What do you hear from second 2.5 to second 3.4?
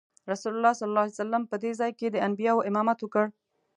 امامت وکړ.